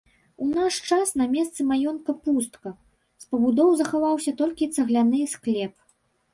У 0.43 0.45
наш 0.53 0.77
час 0.95 1.11
на 1.21 1.27
месцы 1.33 1.65
маёнтка 1.73 2.15
пустка, 2.23 2.73
з 3.25 3.29
пабудоў 3.35 3.69
захаваўся 3.85 4.31
толькі 4.43 4.73
цагляны 4.81 5.19
склеп. 5.39 5.73